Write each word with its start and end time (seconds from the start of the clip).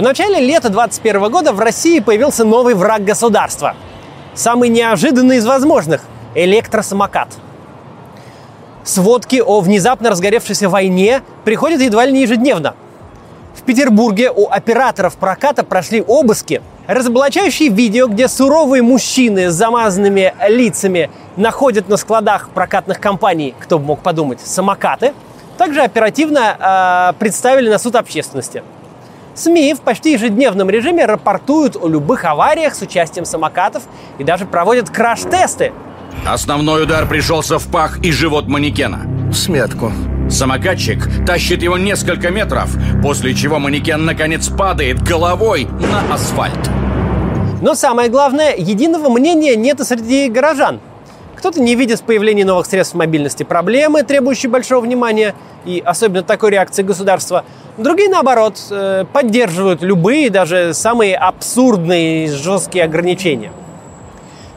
В 0.00 0.02
начале 0.02 0.40
лета 0.40 0.70
2021 0.70 1.30
года 1.30 1.52
в 1.52 1.60
России 1.60 2.00
появился 2.00 2.42
новый 2.46 2.72
враг 2.72 3.04
государства. 3.04 3.76
Самый 4.32 4.70
неожиданный 4.70 5.36
из 5.36 5.44
возможных– 5.44 6.00
электросамокат. 6.34 7.28
Сводки 8.82 9.42
о 9.44 9.60
внезапно 9.60 10.08
разгоревшейся 10.08 10.70
войне 10.70 11.20
приходят 11.44 11.82
едва 11.82 12.06
ли 12.06 12.12
не 12.12 12.22
ежедневно. 12.22 12.76
В 13.54 13.60
Петербурге 13.60 14.30
у 14.34 14.48
операторов 14.48 15.16
проката 15.16 15.64
прошли 15.64 16.00
обыски, 16.00 16.62
разоблачающие 16.86 17.68
видео, 17.68 18.06
где 18.06 18.26
суровые 18.26 18.82
мужчины 18.82 19.50
с 19.50 19.52
замазанными 19.52 20.32
лицами 20.48 21.10
находят 21.36 21.90
на 21.90 21.98
складах 21.98 22.48
прокатных 22.54 23.00
компаний, 23.00 23.54
кто 23.60 23.78
бы 23.78 23.84
мог 23.84 24.00
подумать, 24.00 24.40
самокаты, 24.40 25.12
также 25.58 25.82
оперативно 25.82 27.12
э, 27.12 27.18
представили 27.18 27.68
на 27.68 27.78
суд 27.78 27.96
общественности. 27.96 28.62
СМИ 29.34 29.74
в 29.74 29.80
почти 29.80 30.12
ежедневном 30.12 30.70
режиме 30.70 31.06
рапортуют 31.06 31.76
о 31.76 31.88
любых 31.88 32.24
авариях 32.24 32.74
с 32.74 32.82
участием 32.82 33.24
самокатов 33.24 33.84
и 34.18 34.24
даже 34.24 34.44
проводят 34.44 34.90
краш-тесты. 34.90 35.72
Основной 36.26 36.84
удар 36.84 37.06
пришелся 37.06 37.58
в 37.58 37.66
пах 37.68 37.98
и 38.02 38.12
живот 38.12 38.48
манекена. 38.48 39.06
В 39.30 39.34
смятку. 39.34 39.92
Самокатчик 40.28 41.08
тащит 41.26 41.62
его 41.62 41.76
несколько 41.76 42.30
метров, 42.30 42.70
после 43.02 43.34
чего 43.34 43.58
манекен 43.58 44.04
наконец 44.04 44.48
падает 44.48 45.02
головой 45.02 45.64
на 45.64 46.14
асфальт. 46.14 46.70
Но 47.62 47.74
самое 47.74 48.08
главное, 48.08 48.54
единого 48.56 49.10
мнения 49.10 49.56
нет 49.56 49.80
и 49.80 49.84
среди 49.84 50.28
горожан. 50.28 50.80
Кто-то 51.40 51.58
не 51.58 51.74
видит 51.74 52.00
в 52.00 52.02
появлении 52.02 52.42
новых 52.42 52.66
средств 52.66 52.94
мобильности 52.94 53.44
проблемы, 53.44 54.02
требующие 54.02 54.50
большого 54.50 54.82
внимания, 54.82 55.34
и 55.64 55.82
особенно 55.82 56.22
такой 56.22 56.50
реакции 56.50 56.82
государства. 56.82 57.46
Другие, 57.78 58.10
наоборот, 58.10 58.58
э, 58.70 59.06
поддерживают 59.10 59.80
любые, 59.80 60.28
даже 60.28 60.74
самые 60.74 61.16
абсурдные 61.16 62.30
жесткие 62.30 62.84
ограничения. 62.84 63.52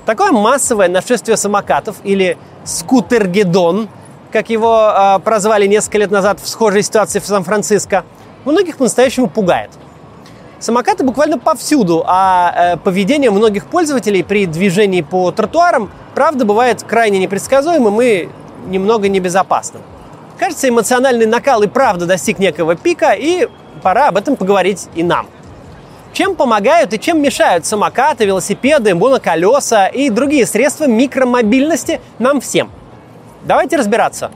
Такое 0.06 0.34
массовое 0.34 0.90
нашествие 0.90 1.38
самокатов 1.38 1.96
или 2.04 2.38
скутергедон, 2.66 3.88
как 4.34 4.50
его 4.50 4.92
э, 4.94 5.20
прозвали 5.20 5.68
несколько 5.68 6.00
лет 6.00 6.12
назад 6.12 6.42
в 6.42 6.50
схожей 6.50 6.84
ситуации 6.84 7.20
в 7.20 7.26
Сан-Франциско, 7.26 8.04
многих 8.44 8.76
по-настоящему 8.76 9.30
пугает. 9.30 9.72
Самокаты 10.64 11.04
буквально 11.04 11.38
повсюду, 11.38 12.06
а 12.08 12.54
э, 12.56 12.78
поведение 12.78 13.30
многих 13.32 13.66
пользователей 13.66 14.24
при 14.24 14.46
движении 14.46 15.02
по 15.02 15.30
тротуарам, 15.32 15.92
правда, 16.16 16.46
бывает 16.46 16.84
крайне 16.84 17.20
непредсказуемым 17.20 18.02
и 18.02 18.30
немного 18.68 19.10
небезопасным. 19.10 19.82
Кажется, 20.40 20.70
эмоциональный 20.70 21.26
накал 21.26 21.64
и 21.64 21.68
правда 21.68 22.06
достиг 22.06 22.40
некого 22.40 22.78
пика, 22.78 23.12
и 23.12 23.50
пора 23.82 24.08
об 24.08 24.16
этом 24.16 24.38
поговорить 24.38 24.88
и 24.96 25.04
нам. 25.04 25.28
Чем 26.14 26.34
помогают 26.34 26.94
и 26.94 27.00
чем 27.00 27.22
мешают 27.22 27.66
самокаты, 27.66 28.24
велосипеды, 28.24 28.96
моноколеса 28.96 29.88
и 29.88 30.10
другие 30.10 30.46
средства 30.46 30.86
микромобильности 30.86 32.00
нам 32.20 32.40
всем? 32.40 32.72
Давайте 33.44 33.76
разбираться. 33.76 34.32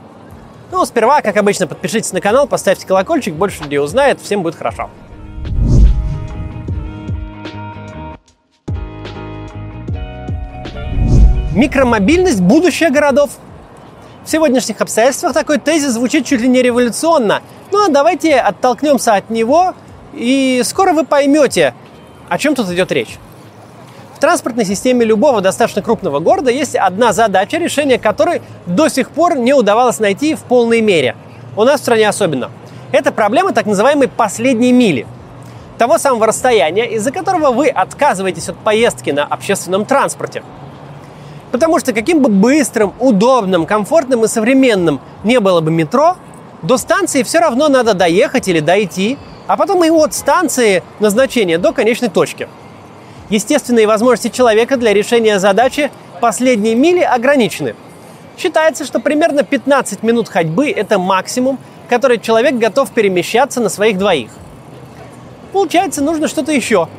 Ну, 0.72 0.84
сперва, 0.84 1.22
как 1.22 1.38
обычно, 1.38 1.66
подпишитесь 1.66 2.12
на 2.12 2.20
канал, 2.20 2.46
поставьте 2.46 2.86
колокольчик, 2.86 3.32
больше 3.32 3.62
людей 3.62 3.78
узнает, 3.78 4.20
всем 4.20 4.42
будет 4.42 4.56
хорошо. 4.56 4.90
Микромобильность– 11.58 12.40
будущее 12.40 12.88
городов. 12.88 13.30
В 14.24 14.30
сегодняшних 14.30 14.80
обстоятельствах 14.80 15.34
такой 15.34 15.58
тезис 15.58 15.90
звучит 15.90 16.24
чуть 16.24 16.40
ли 16.40 16.46
не 16.46 16.62
революционно. 16.62 17.42
Ну 17.72 17.84
а 17.84 17.88
давайте 17.88 18.36
оттолкнемся 18.36 19.16
от 19.16 19.28
него, 19.28 19.74
и 20.14 20.62
скоро 20.64 20.92
вы 20.92 21.04
поймете, 21.04 21.74
о 22.28 22.38
чем 22.38 22.54
тут 22.54 22.70
идет 22.70 22.92
речь. 22.92 23.18
В 24.14 24.20
транспортной 24.20 24.66
системе 24.66 25.04
любого 25.04 25.40
достаточно 25.40 25.82
крупного 25.82 26.20
города 26.20 26.48
есть 26.48 26.76
одна 26.76 27.12
задача, 27.12 27.56
решение 27.56 27.98
которой 27.98 28.40
до 28.66 28.86
сих 28.86 29.10
пор 29.10 29.36
не 29.36 29.52
удавалось 29.52 29.98
найти 29.98 30.36
в 30.36 30.44
полной 30.44 30.80
мере. 30.80 31.16
У 31.56 31.64
нас 31.64 31.80
в 31.80 31.82
стране 31.82 32.08
особенно. 32.08 32.52
Это 32.92 33.10
проблема 33.10 33.52
так 33.52 33.66
называемой 33.66 34.06
последней 34.06 34.70
мили. 34.70 35.08
Того 35.76 35.98
самого 35.98 36.28
расстояния, 36.28 36.88
из-за 36.94 37.10
которого 37.10 37.50
вы 37.50 37.66
отказываетесь 37.66 38.48
от 38.48 38.56
поездки 38.58 39.10
на 39.10 39.24
общественном 39.24 39.86
транспорте– 39.86 40.44
Потому 41.50 41.78
что 41.78 41.92
каким 41.92 42.20
бы 42.22 42.28
быстрым, 42.28 42.92
удобным, 42.98 43.66
комфортным 43.66 44.24
и 44.24 44.28
современным 44.28 45.00
не 45.24 45.40
было 45.40 45.60
бы 45.60 45.70
метро, 45.70 46.16
до 46.62 46.76
станции 46.76 47.22
все 47.22 47.38
равно 47.38 47.68
надо 47.68 47.94
доехать 47.94 48.48
или 48.48 48.60
дойти, 48.60 49.16
а 49.46 49.56
потом 49.56 49.82
и 49.84 49.90
от 49.90 50.12
станции 50.12 50.82
назначения 51.00 51.56
до 51.56 51.72
конечной 51.72 52.10
точки. 52.10 52.48
Естественные 53.30 53.86
возможности 53.86 54.34
человека 54.34 54.76
для 54.76 54.92
решения 54.92 55.38
задачи 55.38 55.90
последней 56.20 56.74
мили 56.74 57.00
ограничены. 57.00 57.74
Считается, 58.36 58.84
что 58.84 59.00
примерно 59.00 59.42
15 59.42 60.02
минут 60.02 60.28
ходьбы– 60.28 60.70
это 60.76 60.98
максимум, 60.98 61.58
который 61.88 62.18
человек 62.18 62.54
готов 62.54 62.90
перемещаться 62.90 63.60
на 63.60 63.68
своих 63.68 63.98
двоих. 63.98 64.30
Получается, 65.52 66.02
нужно 66.02 66.28
что-то 66.28 66.52
еще– 66.52 66.88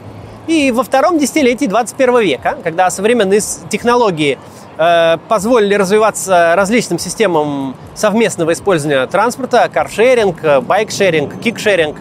и 0.49 0.71
во 0.71 0.83
втором 0.83 1.19
десятилетии 1.19 1.65
21 1.65 2.19
века, 2.21 2.57
когда 2.63 2.89
современные 2.89 3.39
технологии 3.69 4.39
э, 4.77 5.17
позволили 5.27 5.75
развиваться 5.75 6.53
различным 6.55 6.97
системам 6.97 7.75
совместного 7.93 8.53
использования 8.53 9.05
транспорта, 9.05 9.69
каршеринг, 9.71 10.63
байкшеринг, 10.63 11.39
кикшеринг, 11.39 11.97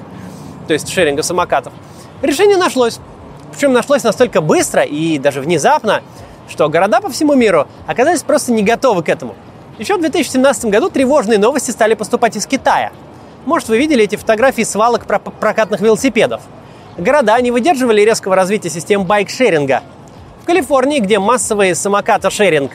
то 0.66 0.72
есть 0.72 0.88
шеринга 0.88 1.22
самокатов, 1.22 1.75
решение 2.22 2.56
нашлось. 2.56 3.00
Причем 3.53 3.75
нашлось 3.75 4.03
настолько 4.03 4.41
быстро 4.41 4.82
и 4.82 5.19
даже 5.19 5.42
внезапно, 5.42 6.03
что 6.48 6.70
города 6.70 7.03
по 7.03 7.10
всему 7.10 7.34
миру 7.34 7.66
оказались 7.87 8.22
просто 8.22 8.53
не 8.53 8.62
готовы 8.62 9.03
к 9.03 9.10
этому. 9.10 9.34
Еще 9.78 9.97
в 9.97 10.00
2017 10.00 10.66
году 10.66 10.88
тревожные 10.88 11.38
новости 11.38 11.70
стали 11.70 11.94
поступать 11.94 12.37
из 12.37 12.47
Китая. 12.47 12.92
Может, 13.44 13.69
вы 13.69 13.76
видели 13.76 14.04
эти 14.04 14.16
фотографии 14.16 14.62
свалок 14.62 15.04
прокатных 15.04 15.82
велосипедов– 15.82 16.41
города 16.98 17.41
не 17.41 17.50
выдерживали 17.50 18.03
резкого 18.03 18.36
развития 18.36 18.70
систем 18.70 19.04
байк-шеринга. 19.04 19.82
В 20.42 20.47
Калифорнии, 20.47 20.98
где 20.98 21.19
массовый 21.19 21.75
самоката-шеринг 21.75 22.72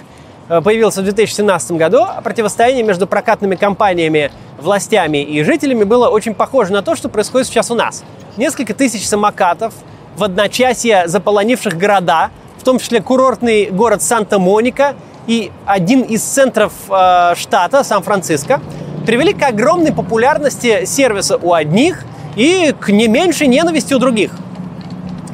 э, 0.50 0.62
появился 0.62 1.02
в 1.02 1.04
2017 1.04 1.72
году, 1.74 2.06
противостояние 2.24 2.84
между 2.84 3.08
прокатными 3.08 3.56
компаниями, 3.56 4.32
властями 4.60 5.24
и 5.24 5.44
жителями 5.44 5.84
было 5.84 6.08
очень 6.08 6.34
похоже 6.34 6.72
на 6.72 6.82
то, 6.82 6.96
что 6.96 7.10
происходит 7.10 7.48
сейчас 7.48 7.72
у 7.72 7.76
нас. 7.76 8.04
Несколько 8.38 8.74
тысяч 8.74 9.06
самокатов 9.08 9.74
в 10.16 10.24
одночасье 10.24 11.08
заполонивших 11.08 11.78
города, 11.78 12.30
в 12.58 12.64
том 12.64 12.80
числе 12.80 13.02
курортный 13.02 13.66
город 13.66 14.02
Санта-Моника 14.02 14.96
и 15.28 15.52
один 15.66 16.02
из 16.02 16.22
центров 16.22 16.74
э, 16.90 17.34
штата, 17.36 17.84
Сан-Франциско, 17.84 18.62
привели 19.06 19.34
к 19.34 19.44
огромной 19.44 19.92
популярности 19.92 20.86
сервиса 20.86 21.38
у 21.38 21.54
одних 21.54 22.06
и 22.36 22.74
к 22.80 22.90
не 22.90 23.08
меньшей 23.08 23.48
ненависти 23.48 23.94
у 23.94 24.00
других. 24.00 24.32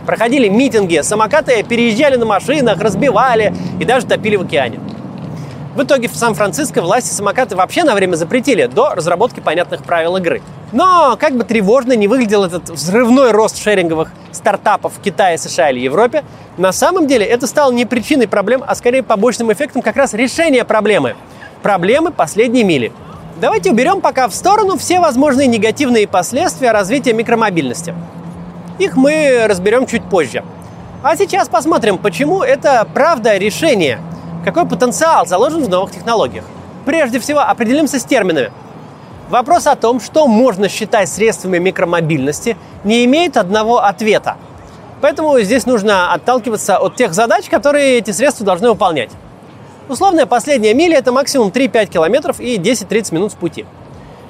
Проходили 0.05 0.47
митинги, 0.47 1.01
самокаты 1.01 1.63
переезжали 1.63 2.15
на 2.15 2.25
машинах, 2.25 2.79
разбивали 2.79 3.53
и 3.79 3.85
даже 3.85 4.07
топили 4.07 4.35
в 4.35 4.41
океане. 4.41 4.79
В 5.75 5.83
итоге 5.83 6.07
в 6.07 6.15
Сан-Франциско 6.15 6.81
власти 6.81 7.13
самокаты 7.13 7.55
вообще 7.55 7.83
на 7.83 7.93
время 7.93 8.15
запретили 8.15 8.65
до 8.65 8.95
разработки 8.95 9.39
понятных 9.39 9.83
правил 9.83 10.17
игры. 10.17 10.41
Но 10.71 11.15
как 11.19 11.35
бы 11.35 11.43
тревожно 11.43 11.93
не 11.93 12.07
выглядел 12.07 12.43
этот 12.43 12.69
взрывной 12.69 13.31
рост 13.31 13.61
шеринговых 13.61 14.11
стартапов 14.31 14.93
в 14.97 15.01
Китае, 15.01 15.37
США 15.37 15.69
или 15.69 15.79
Европе, 15.79 16.23
на 16.57 16.71
самом 16.71 17.07
деле 17.07 17.25
это 17.25 17.47
стало 17.47 17.71
не 17.71 17.85
причиной 17.85 18.27
проблем, 18.27 18.63
а 18.66 18.75
скорее 18.75 19.03
побочным 19.03 19.53
эффектом 19.53 19.81
как 19.81 19.95
раз 19.95 20.13
решения 20.13 20.66
проблемы. 20.66 21.16
Проблемы 21.61 22.11
последней 22.11 22.63
мили– 22.63 22.91
Давайте 23.39 23.72
уберем 23.72 24.01
пока 24.01 24.27
в 24.27 24.35
сторону 24.35 24.77
все 24.77 25.00
возможные 25.00 25.47
негативные 25.47 26.09
последствия 26.09 26.72
развития 26.72 27.13
микромобильности. 27.13 27.95
Их 28.79 28.97
мы 28.97 29.45
разберем 29.47 29.85
чуть 29.85 30.03
позже. 30.03 30.43
А 31.03 31.16
сейчас 31.16 31.47
посмотрим, 31.47 31.97
почему 31.97 32.43
это 32.43 32.85
правда 32.93 33.37
решение, 33.37 34.02
какой 34.43 34.66
потенциал 34.66 35.25
заложен 35.25 35.64
в 35.64 35.69
новых 35.69 35.91
технологиях. 35.91 36.43
Прежде 36.85 37.22
всего, 37.22 37.40
определимся 37.40 37.97
с 37.97 38.03
терминами. 38.03 38.52
Вопрос 39.29 39.67
о 39.67 39.78
том, 39.78 40.02
что 40.02 40.28
можно 40.28 40.67
считать 40.67 41.08
средствами 41.08 41.59
микромобильности, 41.59 42.58
не 42.84 43.05
имеет 43.05 43.37
одного 43.37 43.81
ответа. 43.81 44.35
Поэтому 44.99 45.40
здесь 45.40 45.66
нужно 45.66 46.11
отталкиваться 46.11 46.78
от 46.78 46.97
тех 46.97 47.14
задач, 47.14 47.46
которые 47.47 47.99
эти 47.99 48.11
средства 48.11 48.46
должны 48.46 48.69
выполнять. 48.69 49.11
Условная 49.90 50.28
последняя 50.28 50.76
миля– 50.76 50.97
это 51.00 51.12
максимум 51.12 51.50
3-5 51.50 51.88
километров 51.88 52.40
и 52.40 52.58
10-30 52.58 53.12
минут 53.12 53.34
в 53.34 53.38
пути. 53.38 53.66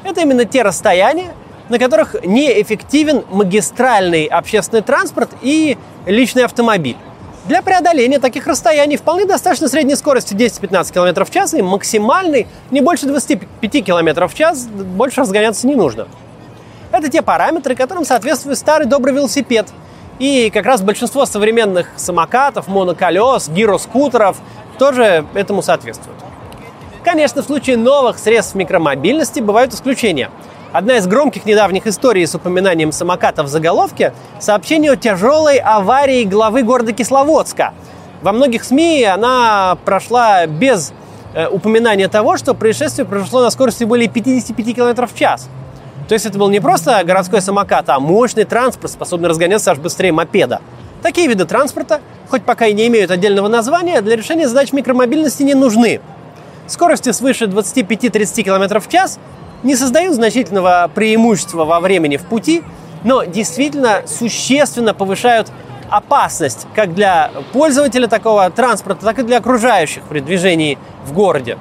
Это 0.06 0.22
именно 0.22 0.46
те 0.46 0.62
расстояния, 0.62 1.34
на 1.68 1.78
которых 1.78 2.16
неэффективен 2.24 3.26
магистральный 3.30 4.24
общественный 4.24 4.82
транспорт 4.82 5.32
и 5.42 5.78
личный 6.06 6.46
автомобиль. 6.46 6.96
Для 7.46 7.62
преодоления 7.62 8.20
таких 8.20 8.48
расстояний 8.48 8.96
вполне 8.96 9.26
достаточно 9.26 9.68
средней 9.68 9.96
скорости 9.96 10.34
10-15 10.34 10.94
км 10.94 11.26
в 11.26 11.30
час 11.30 11.54
и 11.54 11.62
максимальной 11.62 12.48
не 12.72 12.80
больше 12.80 13.06
25 13.08 13.86
км 13.86 14.28
в 14.30 14.34
час, 14.34 14.66
больше 14.66 15.20
разгоняться 15.20 15.68
не 15.68 15.76
нужно. 15.76 16.08
Это 16.94 17.10
те 17.10 17.22
параметры, 17.22 17.76
которым 17.76 18.06
соответствует 18.06 18.58
старый 18.58 18.88
добрый 18.88 19.14
велосипед. 19.14 19.68
И 20.20 20.50
как 20.54 20.66
раз 20.66 20.82
большинство 20.82 21.26
современных 21.26 21.90
самокатов, 21.98 22.68
моноколес, 22.68 23.50
гироскутеров 23.50 24.38
тоже 24.80 25.26
этому 25.36 25.62
соответствуют. 25.62 26.18
Конечно, 27.04 27.44
в 27.44 27.46
случае 27.46 27.78
новых 27.78 28.18
средств 28.18 28.56
микромобильности 28.56 29.40
бывают 29.40 29.74
исключения. 29.74 30.32
Одна 30.72 30.98
из 30.98 31.08
громких 31.08 31.46
недавних 31.46 31.88
историй 31.88 32.26
с 32.26 32.36
упоминанием 32.36 32.92
самоката 32.92 33.44
в 33.44 33.48
заголовке– 33.48 34.14
сообщение 34.40 34.92
о 34.92 34.96
тяжелой 34.96 35.58
аварии 35.58 36.24
главы 36.24 36.64
города 36.64 36.92
Кисловодска. 36.92 37.74
Во 38.22 38.32
многих 38.32 38.64
СМИ 38.64 39.04
она 39.04 39.78
прошла 39.86 40.46
без 40.46 40.94
э, 41.34 41.48
упоминания 41.48 42.08
того, 42.08 42.38
что 42.38 42.54
происшествие 42.54 43.06
произошло 43.06 43.42
на 43.42 43.50
скорости 43.50 43.84
более 43.84 44.10
55 44.10 44.76
км 44.76 45.08
в 45.08 45.16
час. 45.16 45.50
То 46.08 46.14
есть 46.14 46.26
это 46.26 46.38
был 46.38 46.50
не 46.50 46.60
просто 46.60 47.04
городской 47.04 47.42
самокат, 47.42 47.90
а 47.90 48.00
мощный 48.00 48.44
транспорт, 48.44 48.92
способный 48.92 49.30
разгоняться 49.30 49.72
аж 49.72 49.80
быстрее 49.80 50.12
мопеда. 50.12 50.62
Такие 51.02 51.28
виды 51.28 51.46
транспорта, 51.46 52.02
хоть 52.30 52.44
пока 52.44 52.68
и 52.68 52.74
не 52.74 52.88
имеют 52.88 53.12
отдельного 53.12 53.48
названия, 53.48 54.02
для 54.02 54.16
решения 54.16 54.48
задач 54.48 54.74
микромобильности 54.74 55.44
не 55.44 55.54
нужны– 55.54 56.02
Скорости 56.70 57.12
свыше 57.12 57.46
25-30 57.46 58.44
км 58.44 58.80
в 58.80 58.88
час 58.88 59.20
не 59.64 59.76
создают 59.76 60.14
значительного 60.14 60.90
преимущества 60.94 61.66
во 61.66 61.80
времени 61.80 62.18
в 62.18 62.22
пути, 62.22 62.62
но 63.04 63.24
действительно 63.24 64.04
существенно 64.06 64.94
повышают 64.94 65.52
опасность 65.90 66.68
как 66.76 66.94
для 66.94 67.32
пользователя 67.54 68.08
такого 68.08 68.48
транспорта, 68.52 69.04
так 69.04 69.18
и 69.18 69.24
для 69.24 69.38
окружающих 69.38 70.04
при 70.04 70.20
движении 70.20 70.78
в 71.06 71.14
городе. 71.14 71.58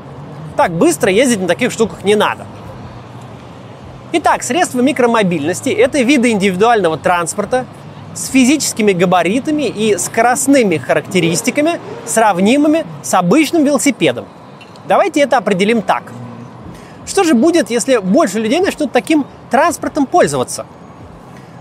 Так 0.58 0.72
быстро 0.72 1.10
ездить 1.10 1.40
на 1.40 1.48
таких 1.48 1.72
штуках 1.72 2.04
не 2.04 2.14
надо. 2.14 2.44
Итак, 4.12 4.42
средства 4.42 4.82
микромобильности– 4.82 5.68
это 5.70 6.02
виды 6.02 6.32
индивидуального 6.32 6.98
транспорта 6.98 7.64
с 8.18 8.28
физическими 8.28 8.92
габаритами 8.92 9.62
и 9.62 9.96
скоростными 9.96 10.76
характеристиками, 10.76 11.80
сравнимыми 12.04 12.84
с 13.02 13.14
обычным 13.14 13.64
велосипедом– 13.64 14.26
Давайте 14.88 15.20
это 15.20 15.36
определим 15.36 15.82
так. 15.82 16.02
Что 17.06 17.22
же 17.22 17.34
будет, 17.34 17.70
если 17.70 17.98
больше 17.98 18.38
людей 18.38 18.60
начнут 18.60 18.90
таким 18.90 19.26
транспортом 19.50 20.06
пользоваться? 20.06 20.64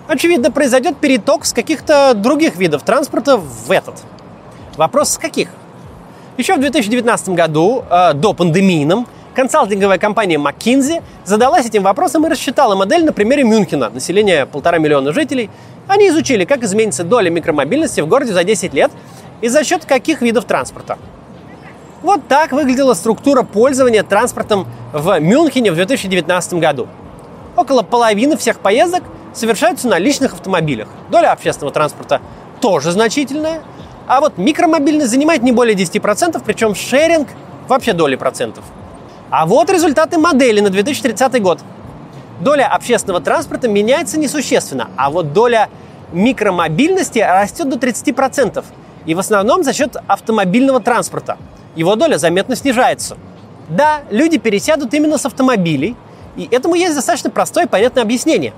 Очевидно, 0.07 0.50
произойдет 0.50 0.95
переток 0.98 1.45
с 1.45 1.51
каких-то 1.51 2.13
других 2.13 2.56
видов 2.56 2.83
транспорта 2.83 3.36
в 3.36 3.69
этот. 3.69 3.95
Вопрос 4.77 5.10
с 5.12 5.18
каких? 5.18 5.50
Еще 6.38 6.56
в 6.56 6.62
2019 6.62 7.30
году, 7.30 7.83
э, 7.89 8.13
до 8.13 8.33
пандемийном, 8.33 9.07
консалтинговая 9.36 9.98
компания 9.98 10.38
McKinsey 10.38 11.03
задалась 11.25 11.65
этим 11.65 11.83
вопросом 11.83 12.25
и 12.25 12.30
рассчитала 12.30 12.75
модель 12.75 13.03
на 13.03 13.12
примере 13.12 13.44
Мюнхена, 13.44 13.89
население 13.89 14.45
полтора 14.45 14.77
миллиона 14.77 15.12
жителей. 15.12 15.50
Они 15.88 16.10
изучили, 16.10 16.45
как 16.45 16.63
изменится 16.63 17.04
доля 17.04 17.30
микромобильности 17.30 18.01
в 18.01 18.07
городе 18.07 18.34
за 18.34 18.44
10 18.44 18.74
лет 18.74 18.92
и 19.42 19.48
за 19.48 19.63
счет 19.63 19.86
каких 19.86 20.22
видов 20.22 20.45
транспорта. 20.45 20.98
Вот 22.01 22.28
так 22.28 22.51
выглядела 22.51 22.94
структура 22.94 23.44
пользования 23.44 24.04
транспортом 24.04 24.68
в 24.94 25.19
Мюнхене 25.19 25.72
в 25.72 25.75
2019 25.75 26.54
году. 26.56 26.88
Около 27.56 27.81
половины 27.81 28.38
всех 28.38 28.60
поездок 28.60 29.04
совершаются 29.34 29.88
на 29.88 29.98
личных 29.98 30.34
автомобилях. 30.34 30.88
Доля 31.10 31.31
общественного 31.31 31.74
транспорта 31.74 32.22
тоже 32.62 32.92
значительная. 32.92 33.62
А 34.07 34.22
вот 34.22 34.38
микромобильность 34.38 35.12
занимает 35.12 35.42
не 35.42 35.51
более 35.51 35.75
10%, 35.75 36.42
причем 36.45 36.75
шеринг 36.75 37.28
вообще 37.68 37.94
доли 37.94 38.16
процентов. 38.16 38.63
А 39.30 39.45
вот 39.45 39.69
результаты 39.69 40.18
модели 40.18 40.60
на 40.60 40.69
2030 40.69 41.42
год. 41.42 41.60
Доля 42.42 42.68
общественного 42.68 43.22
транспорта 43.22 43.68
меняется 43.68 44.19
несущественно, 44.19 44.89
а 44.95 45.10
вот 45.10 45.34
доля 45.34 45.69
микромобильности 46.13 47.19
растет 47.19 47.69
до 47.69 47.78
30%. 47.78 48.63
И 49.06 49.16
в 49.16 49.19
основном 49.19 49.63
за 49.63 49.74
счет 49.74 49.98
автомобильного 50.07 50.80
транспорта– 50.80 51.38
его 51.78 51.95
доля 51.95 52.18
заметно 52.18 52.56
снижается. 52.56 53.18
Да, 53.69 54.01
люди 54.10 54.39
пересядут 54.39 54.94
именно 54.95 55.19
с 55.19 55.25
автомобилей, 55.28 55.95
и 56.36 56.48
этому 56.50 56.74
есть 56.74 56.95
достаточно 56.95 57.30
простое 57.30 57.66
и 57.66 57.68
понятное 57.68 58.01
объяснение. 58.04 58.54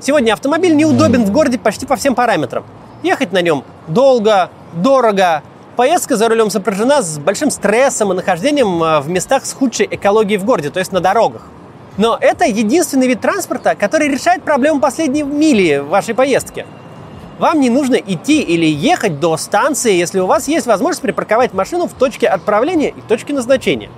Сегодня 0.00 0.32
автомобиль 0.32 0.76
неудобен 0.76 1.24
в 1.24 1.32
городе 1.32 1.58
почти 1.58 1.84
по 1.84 1.96
всем 1.96 2.14
параметрам. 2.14 2.64
Ехать 3.02 3.32
на 3.32 3.42
нем 3.42 3.64
долго, 3.88 4.50
дорого, 4.74 5.42
поездка 5.76 6.16
за 6.16 6.28
рулем 6.28 6.48
сопряжена 6.48 7.02
с 7.02 7.18
большим 7.18 7.50
стрессом 7.50 8.12
и 8.12 8.14
нахождением 8.14 8.82
э, 8.82 9.00
в 9.00 9.08
местах 9.08 9.44
с 9.44 9.52
худшей 9.52 9.88
экологией 9.90 10.38
в 10.38 10.44
городе, 10.44 10.70
то 10.70 10.78
есть 10.78 10.92
на 10.92 11.00
дорогах. 11.00 11.42
Но 11.96 12.18
это 12.20 12.44
единственный 12.44 13.06
вид 13.06 13.20
транспорта, 13.20 13.74
который 13.74 14.08
решает 14.08 14.42
проблему 14.42 14.80
последней 14.80 15.22
мили 15.22 15.78
вашей 15.78 16.14
поездке– 16.14 16.66
вам 17.38 17.60
не 17.60 17.68
нужно 17.68 17.96
идти 17.96 18.40
или 18.42 18.64
ехать 18.64 19.18
до 19.18 19.36
станции, 19.36 19.92
если 19.92 20.20
у 20.20 20.26
вас 20.26 20.46
есть 20.46 20.66
возможность 20.66 21.02
припарковать 21.02 21.52
машину 21.52 21.88
в 21.88 21.92
точке 21.92 22.28
отправления 22.28 22.90
и 22.90 23.00
точке 23.00 23.32
назначения. 23.32 23.90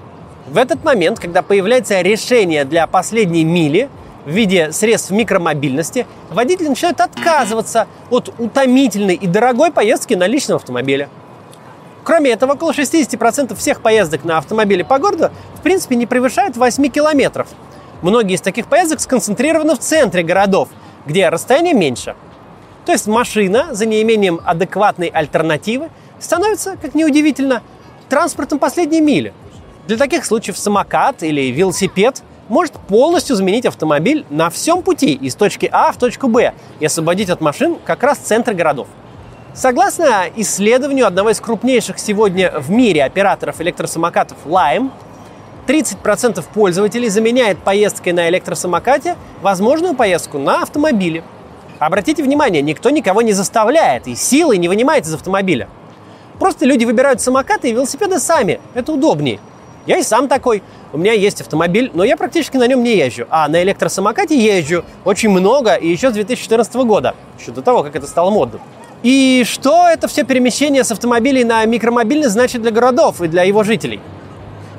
В 0.49 0.57
этот 0.57 0.83
момент, 0.85 1.21
когда 1.21 1.43
появляется 1.43 2.01
решение 2.01 2.65
для 2.65 2.87
последней 2.87 3.45
мили 3.45 3.91
в 4.25 4.31
виде 4.31 4.73
средств 4.73 5.11
микромобильности, 5.11 6.07
водитель 6.31 6.71
начинает 6.71 7.01
отказываться 7.01 7.87
от 8.09 8.33
утомительной 8.39 9.17
и 9.17 9.27
дорогой 9.27 9.71
поездки 9.71 10.15
на 10.15 10.27
личном 10.27 10.57
автомобиле. 10.57 11.11
Кроме 12.05 12.31
этого, 12.31 12.53
около 12.53 12.71
60% 12.71 13.55
всех 13.55 13.83
поездок 13.83 14.25
на 14.25 14.39
автомобиле 14.39 14.85
по 14.85 14.99
городу 14.99 15.31
в 15.57 15.61
принципе 15.61 15.97
не 15.97 16.07
превышают 16.07 16.57
8 16.57 16.89
километров. 16.89 17.49
Многие 18.03 18.35
из 18.35 18.41
таких 18.41 18.67
поездок 18.67 19.01
сконцентрированы 19.01 19.75
в 19.75 19.79
центре 19.79 20.23
городов, 20.23 20.69
где 21.07 21.29
расстояние 21.29 21.75
меньше– 21.75 22.15
то 22.87 22.93
есть 22.93 23.09
машина 23.09 23.75
за 23.75 23.85
неимением 23.85 24.41
адекватной 24.45 25.09
альтернативы 25.09 25.91
становится, 26.21 26.77
как 26.81 26.95
неудивительно, 26.95 27.63
транспортом 28.09 28.61
последней 28.61 29.01
мили. 29.01 29.35
Для 29.89 29.97
таких 29.97 30.25
случаев 30.25 30.57
самокат 30.57 31.25
или 31.25 31.51
велосипед 31.51 32.23
может 32.49 32.75
полностью 32.75 33.35
заменить 33.35 33.67
автомобиль 33.67 34.25
на 34.31 34.51
всем 34.51 34.83
пути 34.83 35.15
из 35.15 35.35
точки 35.35 35.69
А 35.73 35.91
в 35.91 35.97
точку 35.97 36.29
Б 36.29 36.55
и 36.79 36.87
освободить 36.87 37.29
от 37.29 37.41
машин 37.41 37.77
как 37.85 38.05
раз 38.05 38.19
центр 38.19 38.55
городов. 38.55 38.87
Согласно 39.53 40.27
исследованию 40.37 41.09
одного 41.09 41.31
из 41.31 41.41
крупнейших 41.41 41.99
сегодня 41.99 42.53
в 42.57 42.71
мире 42.71 43.03
операторов 43.03 43.61
электросамокатов 43.61 44.39
Lime, 44.45 44.93
30% 45.67 46.45
пользователей 46.55 47.09
заменяет 47.09 47.59
поездкой 47.59 48.13
на 48.13 48.29
электросамокате 48.29 49.17
возможную 49.43 49.95
поездку 49.95 50.39
на 50.39 50.63
автомобиле– 50.63 51.23
Обратите 51.79 52.23
внимание, 52.23 52.63
никто 52.63 52.89
никого 52.89 53.21
не 53.21 53.33
заставляет 53.33 54.07
и 54.07 54.15
силой 54.15 54.57
не 54.57 54.69
вынимает 54.69 55.05
из 55.05 55.13
автомобиля. 55.13 55.69
Просто 56.39 56.65
люди 56.65 56.85
выбирают 56.85 57.21
самокаты 57.21 57.69
и 57.69 57.73
велосипеды 57.73 58.19
сами. 58.19 58.61
Это 58.75 58.93
удобнее. 58.93 59.41
Я 59.87 59.99
и 59.99 60.03
сам 60.03 60.27
такой. 60.27 60.63
У 60.93 60.99
меня 60.99 61.13
есть 61.13 61.41
автомобиль, 61.41 61.91
но 61.93 62.03
я 62.03 62.17
практически 62.17 62.57
на 62.57 62.67
нем 62.67 62.83
не 62.83 62.97
езжу. 62.97 63.27
А 63.31 63.47
на 63.49 63.63
электросамокате 63.63 64.37
езжу 64.37 64.85
очень 65.05 65.29
много 65.29 65.75
и 65.75 65.89
еще 65.89 66.11
с 66.11 66.15
2014 66.15 66.75
года. 66.77 67.15
Еще 67.39 67.53
до 67.53 67.63
того, 67.63 67.83
как 67.83 67.95
это 67.95 68.07
стало 68.07 68.31
модным. 68.31 68.61
И 69.03 69.45
что 69.47 69.87
это 69.89 70.09
все 70.09 70.25
перемещение 70.25 70.83
с 70.83 70.91
автомобилей 70.91 71.45
на 71.45 71.65
микромобильность 71.67 72.33
значит 72.33 72.63
для 72.63 72.71
городов 72.71 73.21
и 73.21 73.29
для 73.29 73.43
его 73.43 73.63
жителей? 73.63 74.01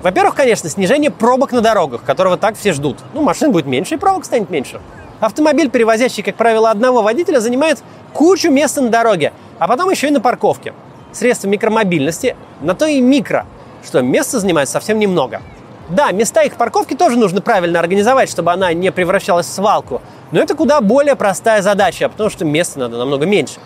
Во-первых, 0.04 0.36
конечно, 0.36 0.70
снижение 0.70 1.10
пробок 1.10 1.51
на 1.51 1.62
дорогах, 1.62 2.04
которого 2.04 2.38
так 2.38 2.56
все 2.56 2.74
ждут. 2.74 2.98
Ну, 3.13 3.22
машин 3.22 3.51
будет 3.51 3.66
меньше, 3.66 3.96
и 3.96 3.98
пробок 3.98 4.25
станет 4.25 4.50
меньше. 4.50 4.80
Автомобиль, 5.20 5.70
перевозящий, 5.70 6.22
как 6.22 6.36
правило, 6.36 6.70
одного 6.70 7.01
водителя, 7.01 7.39
занимает 7.39 7.80
кучу 8.13 8.51
места 8.51 8.82
на 8.82 8.89
дороге, 8.89 9.34
а 9.58 9.68
потом 9.68 9.89
еще 9.89 10.08
и 10.08 10.12
на 10.12 10.22
парковке. 10.22 10.74
Средства 11.12 11.48
микромобильности 11.48 12.36
на 12.62 12.75
то 12.75 12.86
и 12.86 13.01
микро, 13.01 13.48
что 13.84 14.01
места 14.01 14.39
занимает 14.39 14.70
совсем 14.70 15.00
немного. 15.00 15.42
Да, 15.89 16.12
места 16.12 16.44
их 16.44 16.56
парковки 16.58 16.94
тоже 16.94 17.18
нужно 17.18 17.42
правильно 17.42 17.80
организовать, 17.80 18.30
чтобы 18.30 18.51
она 18.51 18.74
не 18.74 18.92
превращалась 18.92 19.48
в 19.48 19.54
свалку. 19.54 20.01
Но 20.32 20.39
это 20.42 20.54
куда 20.54 20.82
более 20.82 21.16
простая 21.16 21.62
задача, 21.62 22.10
потому 22.10 22.30
что 22.30 22.46
места 22.46 22.80
надо 22.80 22.98
намного 22.98 23.25
меньше. 23.25 23.60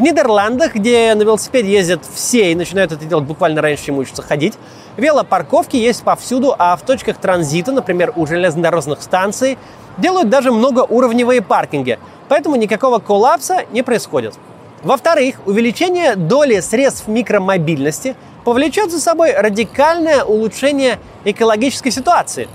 В 0.00 0.02
Нидерландах, 0.02 0.76
где 0.76 1.14
на 1.14 1.20
велосипеде 1.24 1.72
ездят 1.72 2.00
все 2.10 2.52
и 2.52 2.54
начинают 2.54 2.90
это 2.90 3.04
делать 3.04 3.26
буквально 3.26 3.60
раньше, 3.60 3.84
чем 3.84 3.98
учатся 3.98 4.22
ходить, 4.22 4.54
велопарковки 4.96 5.76
есть 5.76 6.02
повсюду, 6.02 6.54
а 6.58 6.74
в 6.76 6.80
точках 6.80 7.18
транзита, 7.18 7.70
например, 7.70 8.14
у 8.16 8.26
железнодорожных 8.26 9.02
станций, 9.02 9.58
делают 9.98 10.30
даже 10.30 10.52
многоуровневые 10.52 11.42
паркинги, 11.42 11.98
поэтому 12.30 12.56
никакого 12.56 12.98
коллапса 12.98 13.64
не 13.72 13.82
происходит. 13.82 14.36
Во-вторых, 14.82 15.36
увеличение 15.44 16.16
доли 16.16 16.60
средств 16.60 17.06
микромобильности 17.06 18.16
повлечет 18.46 18.90
за 18.90 19.00
собой 19.00 19.34
радикальное 19.34 20.24
улучшение 20.24 20.98
экологической 21.26 21.90
ситуации. 21.90 22.48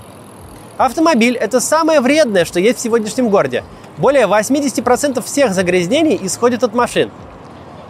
Автомобиль– 0.78 1.36
это 1.40 1.60
самое 1.60 2.00
вредное, 2.00 2.44
что 2.44 2.58
есть 2.58 2.80
в 2.80 2.82
сегодняшнем 2.82 3.28
городе. 3.28 3.62
Более 3.98 4.26
80% 4.26 5.24
всех 5.24 5.54
загрязнений 5.54 6.18
исходит 6.20 6.64
от 6.64 6.74
машин. 6.74 7.12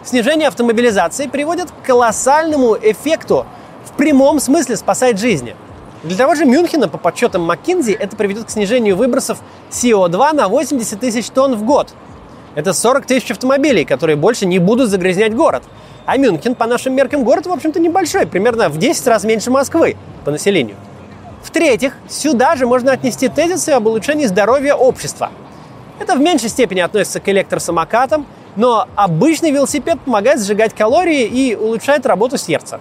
Снижение 0.07 0.47
автомобилизации 0.49 1.27
приводит 1.27 1.71
к 1.71 1.85
колоссальному 1.85 2.77
эффекту, 2.81 3.45
в 3.85 3.97
прямом 3.97 4.41
смысле 4.41 4.77
спасает 4.77 5.19
жизни– 5.19 5.55
Для 6.05 6.17
того 6.17 6.37
же 6.37 6.45
Мюнхена, 6.45 6.89
по 6.89 6.99
подсчетам 6.99 7.51
McKinsey, 7.51 7.97
это 7.99 8.15
приведет 8.17 8.45
к 8.45 8.51
снижению 8.51 8.95
выбросов 8.97 9.39
CO2 9.71 10.35
на 10.35 10.49
80 10.49 11.01
тысяч 11.01 11.27
тонн 11.31 11.57
в 11.57 11.65
год. 11.65 11.95
Это 12.55 12.73
40 12.73 13.07
тысяч 13.07 13.33
автомобилей, 13.33 13.85
которые 13.85 14.15
больше 14.15 14.47
не 14.47 14.61
будут 14.61 14.89
загрязнять 14.89 15.35
город. 15.35 15.65
А 16.05 16.17
Мюнхен, 16.17 16.55
по 16.55 16.67
нашим 16.67 16.95
меркам, 16.95 17.25
город, 17.25 17.47
в 17.47 17.53
общем-то, 17.53 17.81
небольшой, 17.81 18.27
примерно 18.27 18.69
в 18.69 18.79
10 18.79 19.05
раз 19.09 19.25
меньше 19.25 19.51
Москвы 19.51 19.97
по 20.25 20.31
населению. 20.31 20.77
В-третьих, 21.43 21.97
сюда 22.09 22.55
же 22.55 22.67
можно 22.67 22.93
отнести 22.93 23.29
тезисы 23.29 23.71
об 23.71 23.87
улучшении 23.87 24.27
здоровья 24.27 24.75
общества. 24.75 25.31
Это 25.99 26.15
в 26.15 26.21
меньшей 26.21 26.51
степени 26.51 26.81
относится 26.81 27.19
к 27.19 27.29
электросамокатам, 27.29 28.27
но 28.57 28.89
обычный 28.97 29.51
велосипед 29.51 30.01
помогает 30.01 30.41
сжигать 30.41 30.75
калории 30.75 31.25
и 31.25 31.55
улучшает 31.55 32.07
работу 32.07 32.39
сердца. 32.39 32.81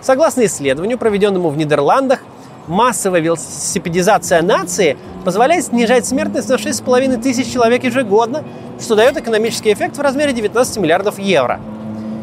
Согласно 0.00 0.44
исследованию, 0.46 0.98
проведенному 0.98 1.50
в 1.50 1.56
Нидерландах, 1.56 2.20
массовая 2.66 3.20
велосипедизация 3.20 4.42
нации 4.42 4.96
позволяет 5.24 5.64
снижать 5.66 6.06
смертность 6.06 6.48
на 6.48 6.54
6,5 6.54 7.22
тысяч 7.22 7.52
человек 7.52 7.84
ежегодно, 7.84 8.44
что 8.80 8.96
дает 8.96 9.16
экономический 9.16 9.72
эффект 9.72 9.96
в 9.96 10.00
размере 10.00 10.32
19 10.32 10.78
миллиардов 10.78 11.18
евро. 11.18 11.60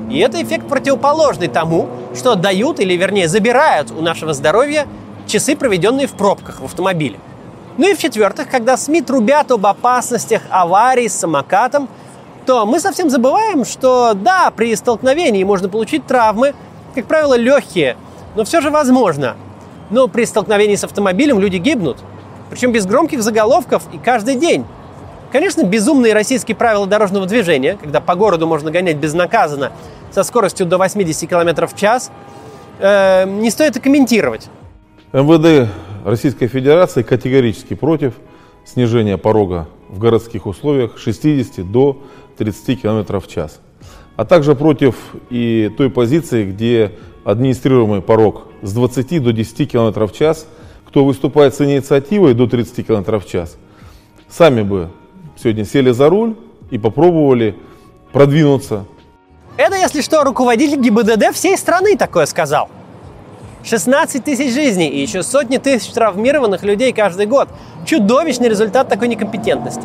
И 0.10 0.17
это 0.19 0.41
эффект 0.41 0.67
противоположный 0.67 1.48
тому, 1.48 1.88
что 2.15 2.36
дают 2.36 2.79
или, 2.79 2.96
вернее, 2.96 3.27
забирают 3.27 3.91
у 3.91 4.01
нашего 4.01 4.34
здоровья 4.34 4.88
часы, 5.27 5.55
проведенные 5.55 6.08
в 6.08 6.13
пробках 6.13 6.62
в 6.62 6.65
автомобиле. 6.65 7.19
Ну 7.77 7.89
и 7.89 7.93
в-четвертых, 7.93 8.50
когда 8.50 8.75
СМИ 8.75 9.03
трубят 9.03 9.51
об 9.51 9.65
опасностях 9.65 10.41
аварий 10.50 11.08
с 11.08 11.13
самокатом, 11.13 11.88
то 12.49 12.65
мы 12.65 12.79
совсем 12.79 13.11
забываем, 13.11 13.63
что 13.63 14.15
да, 14.15 14.49
при 14.49 14.75
столкновении 14.75 15.43
можно 15.43 15.69
получить 15.69 16.07
травмы, 16.07 16.55
как 16.95 17.05
правило, 17.05 17.37
легкие, 17.37 17.95
но 18.35 18.43
все 18.43 18.59
же 18.59 18.71
возможно. 18.71 19.35
Но 19.91 20.07
при 20.07 20.25
столкновении 20.25 20.75
с 20.75 20.83
автомобилем 20.83 21.39
люди 21.39 21.57
гибнут, 21.57 21.97
причем 22.49 22.71
без 22.71 22.87
громких 22.87 23.21
заголовков 23.21 23.83
и 23.93 23.99
каждый 23.99 24.33
день. 24.33 24.65
Конечно, 25.31 25.61
безумные 25.61 26.15
российские 26.15 26.57
правила 26.57 26.87
дорожного 26.87 27.27
движения, 27.27 27.77
когда 27.79 28.01
по 28.01 28.15
городу 28.15 28.47
можно 28.47 28.71
гонять 28.71 28.97
безнаказанно 28.97 29.71
со 30.09 30.23
скоростью 30.23 30.65
до 30.65 30.79
80 30.79 31.29
км 31.29 31.67
в 31.67 31.75
час, 31.75 32.09
э, 32.79 33.25
не 33.29 33.51
стоит 33.51 33.77
и 33.77 33.79
комментировать. 33.79 34.49
МВД 35.13 35.69
Российской 36.03 36.47
Федерации 36.47 37.03
категорически 37.03 37.75
против 37.75 38.15
снижения 38.65 39.19
порога 39.19 39.67
в 39.89 40.00
городских 40.00 40.46
условиях 40.46 40.98
60 40.98 41.69
до 41.69 41.98
30 42.38 42.81
км 42.81 43.19
в 43.19 43.27
час. 43.27 43.60
А 44.15 44.25
также 44.25 44.55
против 44.55 44.96
и 45.29 45.72
той 45.77 45.89
позиции, 45.89 46.46
где 46.46 46.91
администрируемый 47.24 48.01
порог 48.01 48.48
с 48.62 48.74
20 48.74 49.22
до 49.24 49.34
10 49.34 49.72
км 49.72 50.05
в 50.08 50.13
час, 50.13 50.48
кто 50.88 51.03
выступает 51.03 51.55
с 51.55 51.62
инициативой 51.62 52.34
до 52.34 52.48
30 52.48 52.86
км 52.86 53.19
в 53.19 53.25
час, 53.25 53.58
сами 54.27 54.62
бы 54.62 54.89
сегодня 55.38 55.65
сели 55.65 55.91
за 55.91 56.10
руль 56.10 56.36
и 56.69 56.77
попробовали 56.77 57.55
продвинуться. 58.12 58.86
Это, 59.58 59.75
если 59.75 60.01
что, 60.01 60.24
руководитель 60.24 60.79
ГИБДД 60.79 61.34
всей 61.34 61.58
страны 61.58 61.98
такое 61.98 62.25
сказал. 62.25 62.69
16 63.63 64.23
тысяч 64.23 64.53
жизней 64.53 64.89
и 64.89 65.01
еще 65.01 65.23
сотни 65.23 65.57
тысяч 65.57 65.91
травмированных 65.91 66.63
людей 66.63 66.93
каждый 66.93 67.25
год. 67.25 67.49
Чудовищный 67.85 68.49
результат 68.49 68.87
такой 68.87 69.07
некомпетентности. 69.07 69.83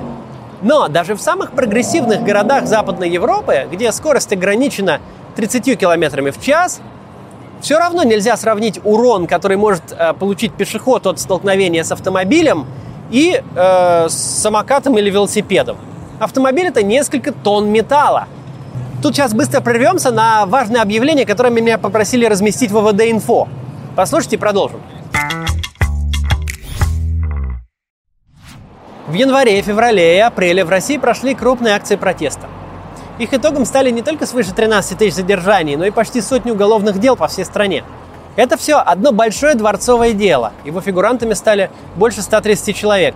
Но 0.62 0.88
даже 0.88 1.14
в 1.14 1.20
самых 1.20 1.52
прогрессивных 1.52 2.22
городах 2.22 2.66
Западной 2.66 3.10
Европы, 3.10 3.66
где 3.70 3.92
скорость 3.92 4.32
ограничена 4.32 5.00
30 5.36 5.78
километрами 5.78 6.30
в 6.30 6.40
час, 6.40 6.80
все 7.60 7.78
равно 7.78 8.02
нельзя 8.02 8.36
сравнить 8.36 8.80
урон, 8.84 9.26
который 9.26 9.56
может 9.56 9.82
э, 9.90 10.12
получить 10.14 10.52
пешеход 10.52 11.06
от 11.06 11.18
столкновения 11.18 11.82
с 11.82 11.92
автомобилем, 11.92 12.66
и 13.10 13.42
э, 13.54 14.08
с 14.08 14.14
самокатом 14.14 14.98
или 14.98 15.10
велосипедом. 15.10 15.76
Автомобиль 16.18 16.66
это 16.66 16.82
несколько 16.82 17.32
тонн 17.32 17.70
металла. 17.70 18.26
Тут 19.02 19.14
сейчас 19.14 19.34
быстро 19.34 19.60
прервемся 19.60 20.10
на 20.10 20.46
важное 20.46 20.80
объявление, 20.80 21.26
которое 21.26 21.50
меня 21.50 21.78
попросили 21.78 22.24
разместить 22.24 22.70
в 22.70 22.80
ВВД 22.80 23.02
Инфо. 23.02 23.48
Послушайте 23.96 24.36
и 24.36 24.38
продолжим. 24.38 24.80
В 29.06 29.12
январе, 29.12 29.62
феврале 29.62 30.16
и 30.16 30.20
апреле 30.20 30.64
в 30.64 30.68
России 30.68 30.96
прошли 30.96 31.34
крупные 31.34 31.74
акции 31.74 31.94
протеста. 31.94 32.48
Их 33.18 33.32
итогом 33.32 33.64
стали 33.64 33.90
не 33.90 34.02
только 34.02 34.26
свыше 34.26 34.52
13 34.52 34.98
тысяч 34.98 35.14
задержаний, 35.14 35.76
но 35.76 35.84
и 35.84 35.92
почти 35.92 36.20
сотни 36.20 36.50
уголовных 36.50 36.98
дел 36.98 37.14
по 37.14 37.28
всей 37.28 37.44
стране. 37.44 37.84
Это 38.34 38.56
все 38.56 38.78
одно 38.78 39.12
большое 39.12 39.54
дворцовое 39.54 40.12
дело. 40.12 40.52
Его 40.64 40.80
фигурантами 40.80 41.34
стали 41.34 41.70
больше 41.94 42.22
130 42.22 42.74
человек. 42.74 43.14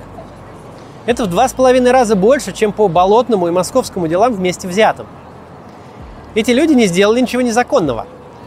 Это 1.07 1.25
в 1.25 1.27
два 1.27 1.49
с 1.49 1.55
половиной 1.55 1.91
раза 1.91 2.15
больше, 2.15 2.53
чем 2.53 2.71
по 2.71 2.87
Болотному 2.87 3.49
и 3.49 3.51
Московскому 3.51 4.07
делам 4.07 4.35
вместе 4.35 4.69
взятым. 4.69 5.07
Эти 6.37 6.53
люди 6.53 6.75
не 6.75 6.87
сделали 6.87 7.21
ничего 7.21 7.43
незаконного. 7.43 8.07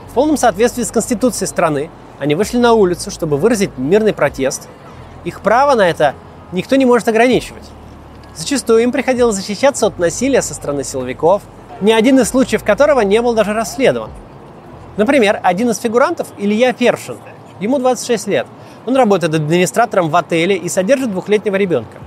В 0.10 0.14
полном 0.14 0.38
соответствии 0.38 0.84
с 0.84 0.92
Конституцией 0.92 1.48
страны 1.48 1.90
они 2.22 2.36
вышли 2.36 2.60
на 2.60 2.74
улицу, 2.74 3.10
чтобы 3.10 3.36
выразить 3.36 3.80
мирный 3.80 4.14
протест. 4.14 4.70
Их 5.24 5.42
право 5.42 5.74
на 5.74 5.90
это 5.90 6.14
никто 6.52 6.76
не 6.76 6.86
может 6.86 7.08
ограничивать. 7.08 7.64
Зачастую 8.36 8.84
им 8.84 8.92
приходилось 8.92 9.38
защищаться 9.38 9.88
от 9.88 9.98
насилия 9.98 10.44
со 10.44 10.54
стороны 10.54 10.84
силовиков, 10.84 11.42
ни 11.82 11.92
один 11.92 12.20
из 12.20 12.30
случаев 12.30 12.64
которого 12.64 13.02
не 13.02 13.20
был 13.24 13.34
даже 13.34 13.54
расследован. 13.54 14.12
Например, 14.98 15.40
один 15.42 15.72
из 15.72 15.80
фигурантов– 15.80 16.28
Илья 16.38 16.74
Першин. 16.74 17.18
Ему 17.60 17.80
26 17.80 18.28
лет. 18.28 18.46
Он 18.86 18.96
работает 18.96 19.34
администратором 19.34 20.12
в 20.12 20.16
отеле 20.16 20.56
и 20.56 20.70
содержит 20.70 21.10
двухлетнего 21.10 21.56
ребенка. 21.56 21.98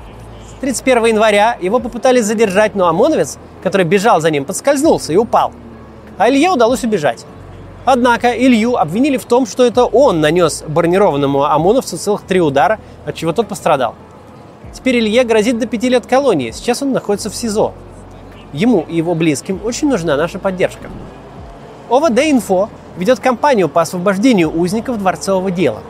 31 0.60 1.06
января 1.06 1.58
его 1.60 1.80
попытались 1.80 2.26
задержать, 2.26 2.76
но 2.76 2.86
ОМОНовец, 2.86 3.36
который 3.64 3.84
бежал 3.84 4.20
за 4.20 4.30
ним, 4.30 4.44
подскользнулся 4.44 5.12
и 5.12 5.16
упал. 5.16 5.50
А 6.18 6.30
Илье 6.30 6.50
удалось 6.50 6.84
убежать. 6.84 7.26
Однако 7.84 8.30
Илью 8.32 8.76
обвинили 8.76 9.18
в 9.18 9.26
том, 9.26 9.46
что 9.46 9.64
это 9.64 9.84
он 9.84 10.20
нанес 10.20 10.64
бронированному 10.66 11.44
ОМОНовцу 11.44 11.98
целых 11.98 12.22
три 12.22 12.40
удара, 12.40 12.80
от 13.04 13.14
чего 13.14 13.32
тот 13.32 13.48
пострадал. 13.48 13.94
Теперь 14.72 14.98
Илье 14.98 15.24
грозит 15.24 15.58
до 15.58 15.66
пяти 15.66 15.88
лет 15.88 16.06
колонии. 16.06 16.50
Сейчас 16.50 16.82
он 16.82 16.92
находится 16.92 17.30
в 17.30 17.36
СИЗО. 17.36 17.72
Ему 18.52 18.84
и 18.88 18.96
его 18.96 19.14
близким 19.14 19.60
очень 19.64 19.88
нужна 19.88 20.16
наша 20.16 20.38
поддержка. 20.38 20.88
ОВД-инфо 21.90 22.70
ведет 22.96 23.20
кампанию 23.20 23.68
по 23.68 23.82
освобождению 23.82 24.56
узников 24.56 24.98
дворцового 24.98 25.50
дела. 25.50 25.80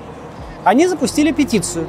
Они 0.64 0.88
запустили 0.88 1.30
петицию. 1.30 1.86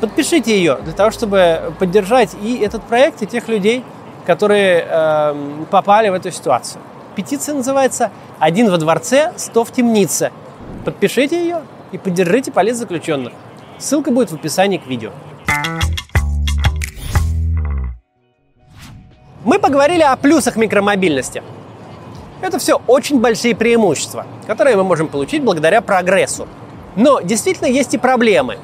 Подпишите 0.00 0.56
ее 0.56 0.78
для 0.82 0.92
того, 0.92 1.10
чтобы 1.10 1.72
поддержать 1.78 2.30
и 2.42 2.58
этот 2.58 2.82
проект, 2.82 3.22
и 3.22 3.26
тех 3.26 3.48
людей, 3.48 3.84
которые 4.26 4.84
э, 4.88 5.34
попали 5.70 6.08
в 6.08 6.14
эту 6.14 6.30
ситуацию. 6.30 6.82
Петиция 7.14 7.54
называется 7.54 8.10
«Один 8.38 8.70
во 8.70 8.78
дворце, 8.78 9.32
сто 9.36 9.64
в 9.64 9.72
темнице». 9.72 10.32
Подпишите 10.84 11.40
ее 11.42 11.62
и 11.92 11.98
поддержите 11.98 12.50
политзаключенных. 12.50 13.34
Ссылка 13.78 14.10
будет 14.10 14.30
в 14.30 14.34
описании 14.34 14.78
к 14.78 14.86
видео. 14.86 15.10
Мы 19.44 19.58
поговорили 19.58 20.02
о 20.02 20.16
плюсах 20.16 20.56
микромобильности. 20.56 21.42
Это 22.40 22.58
все 22.58 22.80
очень 22.86 23.20
большие 23.20 23.54
преимущества, 23.54 24.26
которые 24.46 24.76
мы 24.76 24.84
можем 24.84 25.08
получить 25.08 25.42
благодаря 25.42 25.82
прогрессу. 25.82 26.48
Но 26.96 27.20
действительно 27.20 27.66
есть 27.66 27.92
и 27.92 27.98
проблемы. 27.98 28.58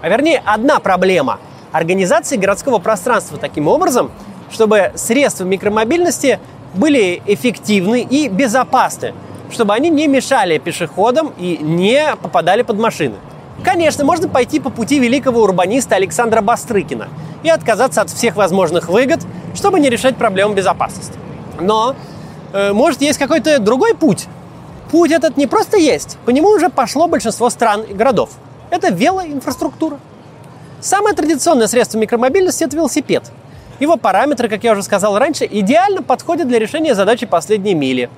А 0.00 0.08
вернее, 0.08 0.42
одна 0.44 0.80
проблема– 0.80 1.38
организации 1.72 2.36
городского 2.36 2.78
пространства 2.78 3.38
таким 3.38 3.68
образом, 3.68 4.10
чтобы 4.50 4.92
средства 4.96 5.44
микромобильности 5.44 6.40
были 6.74 7.22
эффективны 7.26 8.02
и 8.02 8.28
безопасны, 8.28 9.14
чтобы 9.50 9.74
они 9.74 9.90
не 9.90 10.06
мешали 10.08 10.58
пешеходам 10.58 11.32
и 11.38 11.58
не 11.60 12.16
попадали 12.22 12.62
под 12.62 12.78
машины. 12.78 13.16
Конечно, 13.64 14.04
можно 14.04 14.28
пойти 14.28 14.60
по 14.60 14.70
пути 14.70 14.98
великого 14.98 15.42
урбаниста 15.42 15.96
Александра 15.96 16.40
Бастрыкина 16.40 17.08
и 17.42 17.50
отказаться 17.50 18.00
от 18.00 18.10
всех 18.10 18.36
возможных 18.36 18.88
выгод– 18.88 19.20
чтобы 19.54 19.80
не 19.80 19.88
решать 19.90 20.16
проблему 20.16 20.54
безопасности. 20.54 21.14
Но, 21.60 21.94
э, 22.52 22.72
может, 22.72 23.02
есть 23.02 23.18
какой-то 23.18 23.58
другой 23.58 23.94
путь? 23.94 24.26
Путь 24.90 25.10
этот 25.10 25.36
не 25.36 25.46
просто 25.46 25.76
есть, 25.76 26.18
по 26.24 26.30
нему 26.30 26.48
уже 26.48 26.68
пошло 26.68 27.06
большинство 27.08 27.50
стран 27.50 27.82
и 27.82 27.94
городов. 27.94 28.30
Это 28.70 28.92
велоинфраструктура. 28.92 29.98
Самое 30.80 31.14
традиционное 31.14 31.66
средство 31.66 31.98
микромобильности– 31.98 32.64
это 32.64 32.76
велосипед. 32.76 33.30
Его 33.82 33.96
параметры, 33.96 34.48
как 34.48 34.62
я 34.62 34.74
уже 34.74 34.84
сказал 34.84 35.18
раньше, 35.18 35.44
идеально 35.44 36.04
подходят 36.04 36.46
для 36.46 36.60
решения 36.60 36.94
задачи 36.94 37.26
последней 37.26 37.74
мили. 37.74 38.10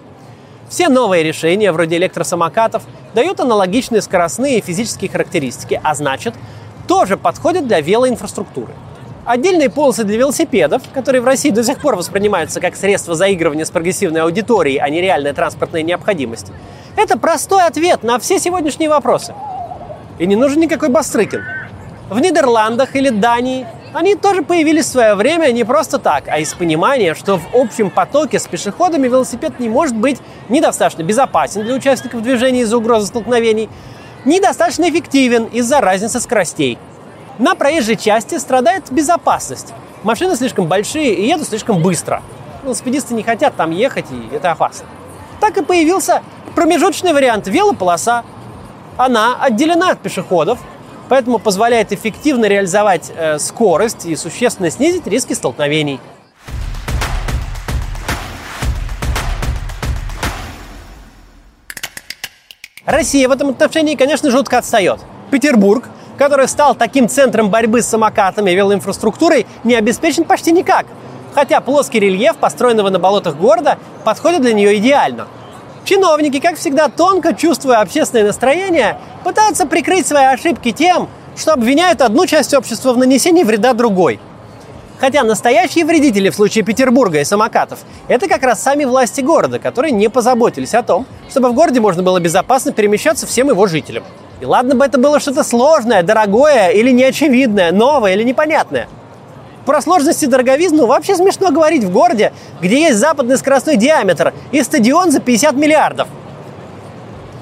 Все 0.68 0.90
новые 0.90 1.22
решения, 1.22 1.72
вроде 1.72 1.96
электросамокатов, 1.96 2.82
дают 3.14 3.40
аналогичные 3.40 4.02
скоростные 4.02 4.58
и 4.58 4.60
физические 4.60 5.10
характеристики, 5.10 5.80
а 5.82 5.94
значит, 5.94 6.34
тоже 6.86 7.16
подходят 7.16 7.66
для 7.66 7.80
велоинфраструктуры. 7.80 8.74
Отдельные 9.24 9.70
полосы 9.70 10.04
для 10.04 10.18
велосипедов, 10.18 10.82
которые 10.92 11.22
в 11.22 11.24
России 11.24 11.48
до 11.48 11.64
сих 11.64 11.78
пор 11.78 11.96
воспринимаются 11.96 12.60
как 12.60 12.76
средство 12.76 13.14
заигрывания 13.14 13.64
с 13.64 13.70
прогрессивной 13.70 14.20
аудиторией, 14.20 14.76
а 14.76 14.90
не 14.90 15.00
реальная 15.00 15.32
транспортная 15.32 15.80
необходимость. 15.80 16.48
Это 16.94 17.18
простой 17.18 17.64
ответ 17.64 18.02
на 18.02 18.18
все 18.18 18.38
сегодняшние 18.38 18.90
вопросы. 18.90 19.32
И 20.18 20.26
не 20.26 20.36
нужен 20.36 20.60
никакой 20.60 20.90
Бастрыкин. 20.90 21.42
В 22.10 22.20
Нидерландах 22.20 22.94
или 22.96 23.08
Дании 23.08 23.66
они 23.94 24.16
тоже 24.16 24.42
появились 24.42 24.86
в 24.86 24.90
свое 24.90 25.14
время 25.14 25.52
не 25.52 25.62
просто 25.62 25.98
так, 26.00 26.24
а 26.26 26.38
из 26.40 26.52
понимания, 26.52 27.14
что 27.14 27.38
в 27.38 27.54
общем 27.54 27.90
потоке 27.90 28.40
с 28.40 28.46
пешеходами 28.46 29.06
велосипед 29.06 29.60
не 29.60 29.68
может 29.68 29.96
быть 29.96 30.20
недостаточно 30.48 31.04
безопасен 31.04 31.62
для 31.62 31.74
участников 31.74 32.22
движения 32.22 32.62
из-за 32.62 32.76
угрозы 32.76 33.06
столкновений, 33.06 33.70
недостаточно 34.24 34.90
эффективен 34.90 35.44
из-за 35.44 35.80
разницы 35.80 36.18
скоростей. 36.18 36.76
На 37.38 37.54
проезжей 37.54 37.96
части 37.96 38.36
страдает 38.38 38.90
безопасность. 38.90 39.72
Машины 40.02 40.34
слишком 40.34 40.66
большие 40.66 41.14
и 41.14 41.28
едут 41.28 41.46
слишком 41.46 41.80
быстро. 41.80 42.20
Велосипедисты 42.64 43.14
не 43.14 43.22
хотят 43.22 43.54
там 43.54 43.70
ехать, 43.70 44.06
и 44.10 44.34
это 44.34 44.50
опасно. 44.50 44.86
Так 45.40 45.56
и 45.56 45.62
появился 45.62 46.22
промежуточный 46.56 47.12
вариант– 47.12 47.46
велополоса. 47.48 48.24
Она 48.96 49.36
отделена 49.40 49.90
от 49.90 50.00
пешеходов, 50.00 50.58
поэтому 51.14 51.38
позволяет 51.38 51.92
эффективно 51.92 52.46
реализовать 52.46 53.12
э, 53.16 53.38
скорость 53.38 54.04
и 54.04 54.16
существенно 54.16 54.68
снизить 54.68 55.06
риски 55.06 55.32
столкновений. 55.32 56.00
Россия 62.84 63.28
в 63.28 63.30
этом 63.30 63.50
отношении, 63.50 63.94
конечно, 63.94 64.28
жутко 64.32 64.58
отстает. 64.58 64.98
Петербург, 65.30 65.88
который 66.18 66.48
стал 66.48 66.74
таким 66.74 67.08
центром 67.08 67.48
борьбы 67.48 67.82
с 67.82 67.86
самокатами 67.86 68.50
и 68.50 68.56
велоинфраструктурой, 68.56 69.46
не 69.62 69.76
обеспечен 69.76 70.24
почти 70.24 70.50
никак. 70.50 70.86
Хотя 71.32 71.60
плоский 71.60 72.00
рельеф, 72.00 72.38
построенного 72.38 72.90
на 72.90 72.98
болотах 72.98 73.36
города, 73.36 73.78
подходит 74.02 74.42
для 74.42 74.52
нее 74.52 74.78
идеально. 74.78 75.28
Чиновники, 75.84 76.40
как 76.40 76.56
всегда, 76.56 76.88
тонко 76.88 77.34
чувствуя 77.34 77.80
общественное 77.80 78.24
настроение, 78.24 78.98
пытаются 79.22 79.66
прикрыть 79.66 80.06
свои 80.06 80.24
ошибки 80.24 80.72
тем, 80.72 81.08
что 81.36 81.52
обвиняют 81.52 82.00
одну 82.00 82.26
часть 82.26 82.54
общества 82.54 82.94
в 82.94 82.98
нанесении 82.98 83.44
вреда 83.44 83.74
другой. 83.74 84.18
Хотя 84.98 85.22
настоящие 85.24 85.84
вредители 85.84 86.30
в 86.30 86.34
случае 86.34 86.64
Петербурга 86.64 87.20
и 87.20 87.24
самокатов– 87.24 87.80
это 88.08 88.28
как 88.28 88.42
раз 88.42 88.62
сами 88.62 88.84
власти 88.84 89.20
города, 89.20 89.58
которые 89.58 89.92
не 89.92 90.08
позаботились 90.08 90.72
о 90.72 90.82
том, 90.82 91.04
чтобы 91.28 91.50
в 91.50 91.52
городе 91.52 91.80
можно 91.80 92.02
было 92.02 92.18
безопасно 92.18 92.72
перемещаться 92.72 93.26
всем 93.26 93.48
его 93.50 93.66
жителям. 93.66 94.04
И 94.40 94.46
ладно 94.46 94.74
бы 94.74 94.84
это 94.84 94.98
было 94.98 95.20
что-то 95.20 95.44
сложное, 95.44 96.02
дорогое 96.02 96.70
или 96.70 96.90
неочевидное, 96.90 97.72
новое 97.72 98.14
или 98.14 98.22
непонятное. 98.22 98.88
Про 99.66 99.80
сложности 99.80 100.26
дороговизну 100.26 100.86
вообще 100.86 101.16
смешно 101.16 101.50
говорить 101.50 101.84
в 101.84 101.90
городе, 101.90 102.32
где 102.60 102.80
есть 102.80 102.98
западный 102.98 103.38
скоростной 103.38 103.76
диаметр 103.76 104.34
и 104.52 104.62
стадион 104.62 105.10
за 105.10 105.20
50 105.20 105.54
миллиардов– 105.54 106.08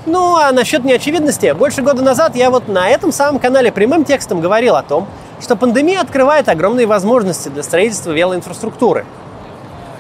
ну, 0.05 0.37
а 0.37 0.51
насчет 0.51 0.85
неочевидности, 0.85 1.53
больше 1.53 1.81
года 1.83 2.03
назад 2.03 2.35
я 2.35 2.51
вот 2.51 2.67
на 2.67 2.89
этом 2.89 3.13
самом 3.13 3.39
канале 3.39 3.71
прямым 3.71 4.05
текстом 4.05 4.41
говорил 4.41 4.75
о 4.75 4.83
том, 4.83 5.07
что 5.41 5.55
пандемия 5.55 6.01
открывает 6.01 6.49
огромные 6.49 6.87
возможности 6.87 7.49
для 7.49 7.63
строительства 7.63 8.11
велоинфраструктуры. 8.11 9.07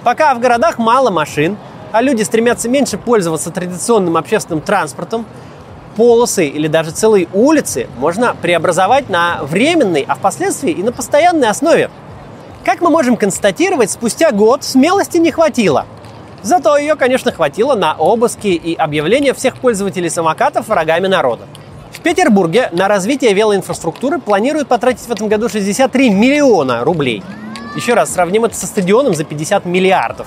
Пока 0.02 0.34
в 0.34 0.40
городах 0.40 0.78
мало 0.78 1.10
машин, 1.10 1.56
а 1.92 2.02
люди 2.02 2.22
стремятся 2.22 2.68
меньше 2.68 2.98
пользоваться 2.98 3.52
традиционным 3.52 4.16
общественным 4.16 4.60
транспортом, 4.60 5.24
полосы 5.94 6.46
или 6.46 6.66
даже 6.66 6.90
целые 6.90 7.28
улицы 7.32 7.86
можно 7.98 8.34
преобразовать 8.34 9.08
на 9.08 9.38
временной, 9.42 10.04
а 10.08 10.16
впоследствии 10.16 10.72
и 10.72 10.82
на 10.82 10.90
постоянной 10.90 11.48
основе. 11.48 11.90
Как 12.64 12.80
мы 12.80 12.90
можем 12.90 13.16
констатировать, 13.16 13.90
спустя 13.90 14.30
год 14.30 14.64
смелости 14.64 15.18
не 15.18 15.30
хватило– 15.30 15.86
Зато 16.42 16.76
ее, 16.76 16.96
конечно, 16.96 17.30
хватило 17.30 17.76
на 17.76 17.94
обыски 17.94 18.48
и 18.48 18.74
объявление 18.74 19.32
всех 19.32 19.56
пользователей 19.58 20.10
самокатов 20.10 20.66
врагами 20.68 21.06
народа. 21.06 21.44
В 21.92 22.00
Петербурге 22.00 22.68
на 22.72 22.88
развитие 22.88 23.32
велоинфраструктуры 23.32 24.18
планируют 24.18 24.66
потратить 24.66 25.06
в 25.06 25.12
этом 25.12 25.28
году 25.28 25.48
63 25.48 26.10
миллиона 26.10 26.82
рублей. 26.82 27.22
Еще 27.76 27.94
раз, 27.94 28.12
сравним 28.12 28.44
это 28.44 28.56
со 28.56 28.66
стадионом 28.66 29.14
за 29.14 29.24
50 29.24 29.64
миллиардов. 29.66 30.26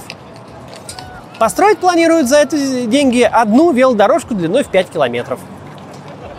Построить 1.37 1.79
планируют 1.79 2.29
за 2.29 2.43
эти 2.43 2.85
деньги 2.85 3.21
одну 3.21 3.73
велодорожку 3.73 4.35
длиной 4.35 4.63
в 4.63 4.67
5 4.67 4.89
километров. 4.89 5.39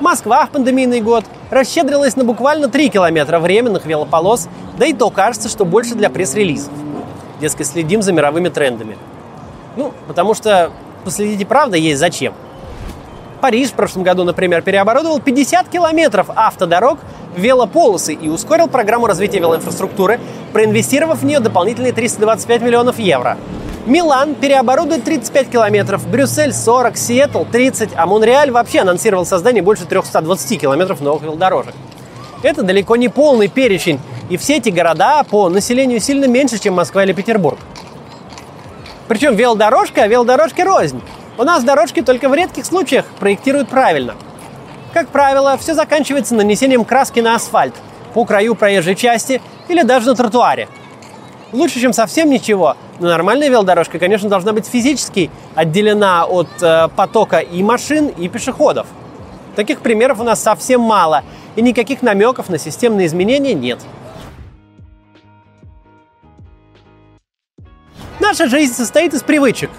Москва 0.01 0.45
в 0.45 0.51
пандемийный 0.51 1.01
год 1.01 1.25
расщедрилась 1.51 2.17
на 2.17 2.25
буквально 2.25 2.69
3 2.69 2.91
километра 2.91 3.39
временных 3.39 3.87
велополос, 3.87 4.49
да 4.79 4.85
и 4.85 4.93
то 4.93 5.09
кажется, 5.11 5.49
что 5.49 5.65
больше 5.65 5.95
для 5.95 6.11
пресс-релизов. 6.11 6.73
Дескать, 7.41 7.67
следим 7.67 8.03
за 8.03 8.13
мировыми 8.13 8.51
трендами. 8.51 8.99
Ну, 9.77 9.93
потому 10.07 10.35
что 10.35 10.71
последить 11.05 11.41
и 11.41 11.45
правда 11.45 11.79
есть 11.79 11.99
зачем. 11.99 12.35
Париж 13.41 13.71
в 13.71 13.73
прошлом 13.73 14.03
году, 14.03 14.25
например, 14.25 14.63
переоборудовал 14.63 15.21
50 15.21 15.69
километров 15.69 16.29
автодорог 16.35 16.99
в 17.35 17.41
велополосы 17.41 18.13
и 18.15 18.29
ускорил 18.29 18.69
программу 18.69 19.07
развития 19.07 19.39
велоинфраструктуры, 19.39 20.21
проинвестировав 20.53 21.21
в 21.21 21.25
нее 21.25 21.41
дополнительные 21.41 21.93
325 21.93 22.63
миллионов 22.63 22.99
евро. 22.99 23.37
Милан 23.87 24.35
переоборудует 24.35 25.05
35 25.05 25.49
километров, 25.49 26.09
Брюссель 26.09 26.53
40, 26.53 26.97
Сиэтл 26.97 27.45
30, 27.45 27.91
а 27.95 28.05
Монреаль 28.07 28.51
вообще 28.51 28.81
анонсировал 28.81 29.25
создание 29.25 29.63
больше 29.63 29.85
320 29.85 30.61
километров 30.61 31.01
новых 31.01 31.23
велодорожек. 31.23 31.73
Это 32.43 32.65
далеко 32.65 32.97
не 32.97 33.09
полный 33.09 33.47
перечень, 33.47 34.01
и 34.29 34.37
все 34.39 34.57
эти 34.57 34.71
города 34.71 35.23
по 35.23 35.49
населению 35.49 36.01
сильно 36.01 36.25
меньше, 36.25 36.59
чем 36.59 36.75
Москва 36.75 37.05
или 37.05 37.13
Петербург. 37.13 37.59
Причем 39.07 39.37
велодорожка, 39.37 40.03
а 40.03 40.09
велодорожки 40.09 40.63
рознь. 40.63 41.01
У 41.39 41.45
нас 41.45 41.63
дорожки 41.63 42.03
только 42.03 42.29
в 42.29 42.35
редких 42.35 42.67
случаях 42.67 43.05
проектируют 43.21 43.69
правильно. 43.69 44.17
Как 44.93 45.11
правило, 45.11 45.57
все 45.59 45.75
заканчивается 45.75 46.35
нанесением 46.35 46.85
краски 46.85 47.21
на 47.21 47.37
асфальт, 47.37 47.75
по 48.15 48.25
краю 48.25 48.57
проезжей 48.57 48.97
части 48.97 49.41
или 49.69 49.83
даже 49.83 50.09
на 50.09 50.17
тротуаре. 50.17 50.67
Лучше, 51.53 51.81
чем 51.81 51.93
совсем 51.93 52.29
ничего, 52.29 52.77
но 52.99 53.09
нормальная 53.09 53.49
велодорожка, 53.49 53.99
конечно, 53.99 54.29
должна 54.29 54.53
быть 54.53 54.67
физически 54.67 55.31
отделена 55.55 56.25
от 56.25 56.49
э, 56.61 56.89
потока 56.97 57.39
и 57.39 57.63
машин, 57.63 58.09
и 58.09 58.29
пешеходов. 58.29 58.89
Таких 59.55 59.81
примеров 59.81 60.19
у 60.21 60.25
нас 60.25 60.43
совсем 60.43 60.81
мало, 60.81 61.23
и 61.55 61.63
никаких 61.63 62.03
намеков 62.03 62.49
на 62.49 62.59
системные 62.59 63.07
изменения 63.07 63.55
нет. 63.55 63.79
Наша 68.19 68.49
жизнь 68.49 68.75
состоит 68.75 69.15
из 69.15 69.23
привычек. 69.23 69.71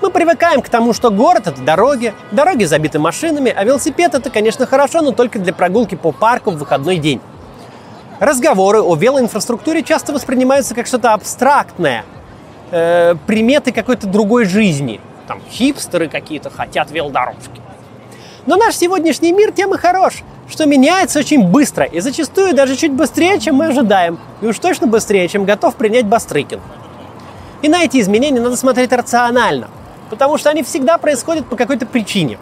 Мы 0.00 0.10
привыкаем 0.10 0.60
к 0.60 0.68
тому, 0.68 0.92
что 0.92 1.10
город— 1.10 1.42
это 1.46 1.60
дороги, 1.60 2.12
дороги 2.32 2.64
забиты 2.64 2.98
машинами, 2.98 3.54
а 3.56 3.62
велосипед— 3.62 4.14
это, 4.14 4.28
конечно, 4.28 4.66
хорошо, 4.66 5.00
но 5.02 5.12
только 5.12 5.38
для 5.38 5.54
прогулки 5.54 5.94
по 5.94 6.10
парку 6.10 6.50
в 6.50 6.56
выходной 6.56 6.96
день. 6.96 7.20
Разговоры 8.22 8.80
о 8.80 8.94
велоинфраструктуре 8.94 9.82
часто 9.82 10.12
воспринимаются 10.12 10.76
как 10.76 10.86
что-то 10.86 11.12
абстрактное, 11.12 12.04
э, 12.70 13.16
приметы 13.26 13.72
какой-то 13.72 14.06
другой 14.06 14.44
жизни. 14.44 15.00
Там 15.26 15.40
хипстеры 15.50 16.06
какие-то 16.06 16.48
хотят 16.48 16.92
велодорожки. 16.92 17.60
Но 18.46 18.54
наш 18.54 18.76
сегодняшний 18.76 19.32
мир 19.32 19.50
тем 19.50 19.74
и 19.74 19.76
хорош, 19.76 20.22
что 20.48 20.66
меняется 20.66 21.18
очень 21.18 21.42
быстро 21.48 21.84
и 21.84 21.98
зачастую 21.98 22.54
даже 22.54 22.76
чуть 22.76 22.92
быстрее, 22.92 23.40
чем 23.40 23.56
мы 23.56 23.66
ожидаем, 23.66 24.20
и 24.40 24.46
уж 24.46 24.56
точно 24.60 24.86
быстрее, 24.86 25.26
чем 25.26 25.44
готов 25.44 25.74
принять 25.74 26.06
Бастрыкин. 26.06 26.60
И 27.62 27.68
на 27.68 27.82
эти 27.82 27.98
изменения 28.00 28.40
надо 28.40 28.56
смотреть 28.56 28.92
рационально, 28.92 29.68
потому 30.10 30.38
что 30.38 30.48
они 30.48 30.62
всегда 30.62 30.96
происходят 30.96 31.46
по 31.46 31.56
какой-то 31.56 31.86
причине. 31.86 32.38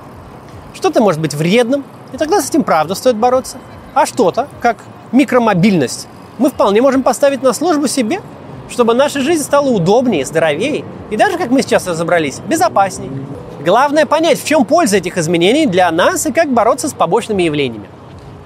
Что-то 0.75 1.01
может 1.01 1.23
быть 1.23 1.33
вредным, 1.33 1.85
и 2.13 2.19
тогда 2.19 2.43
с 2.43 2.51
этим 2.51 2.65
правда 2.65 2.95
стоит 2.95 3.17
бороться. 3.17 3.57
А 3.95 4.05
что-то, 4.05 4.47
как 4.61 4.77
микромобильность, 5.13 6.09
мы 6.39 6.51
вполне 6.51 6.81
можем 6.81 7.03
поставить 7.03 7.43
на 7.43 7.53
службу 7.53 7.87
себе, 7.87 8.21
чтобы 8.71 8.95
наша 8.95 9.21
жизнь 9.21 9.43
стала 9.43 9.69
удобнее, 9.69 10.25
здоровее 10.25 10.85
и 11.11 11.17
даже, 11.17 11.37
как 11.37 11.51
мы 11.51 11.63
сейчас 11.63 11.87
разобрались, 11.87 12.41
безопаснее. 12.47 13.11
Главное 13.65 14.07
понять, 14.07 14.41
в 14.41 14.47
чем 14.47 14.65
польза 14.65 14.97
этих 14.97 15.19
изменений 15.19 15.67
для 15.67 15.91
нас 15.91 16.25
и 16.27 16.33
как 16.33 16.51
бороться 16.51 16.89
с 16.89 16.95
побочными 16.95 17.43
явлениями. 17.43 17.89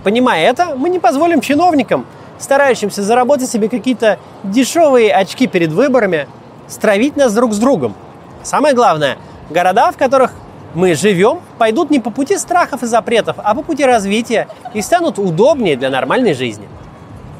Понимая 0.03 0.51
это, 0.51 0.75
мы 0.75 0.89
не 0.89 0.99
позволим 0.99 1.41
чиновникам, 1.41 2.07
старающимся 2.39 3.03
заработать 3.03 3.49
себе 3.49 3.69
какие-то 3.69 4.19
дешевые 4.43 5.15
очки 5.15 5.47
перед 5.47 5.71
выборами, 5.71 6.27
стравить 6.67 7.17
нас 7.17 7.33
друг 7.33 7.53
с 7.53 7.59
другом. 7.59 7.95
Самое 8.43 8.75
главное, 8.75 9.19
города, 9.51 9.93
в 9.93 9.97
которых 9.97 10.33
мы 10.75 10.95
живем, 10.95 11.41
пойдут 11.59 11.91
не 11.91 12.01
по 12.01 12.11
пути 12.11 12.37
страхов 12.37 12.83
и 12.83 12.87
запретов, 12.87 13.37
а 13.43 13.55
по 13.55 13.63
пути 13.63 13.85
развития 13.85 14.49
и 14.73 14.83
станут 14.83 15.19
удобнее 15.19 15.77
для 15.77 15.91
нормальной 15.91 16.35
жизни. 16.35 16.69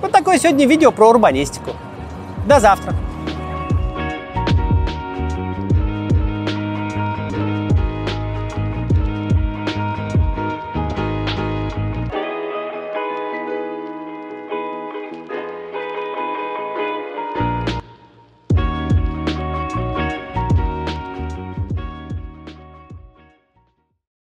Вот 0.01 0.13
такое 0.13 0.39
сегодня 0.39 0.67
видео 0.67 0.93
про 0.93 1.09
урбанистику. 1.09 1.71
До 2.47 2.61
завтра! 2.61 2.95